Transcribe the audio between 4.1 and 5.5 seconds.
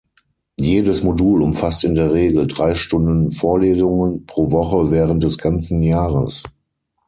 pro Woche während des